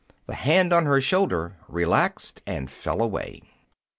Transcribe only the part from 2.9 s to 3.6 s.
away.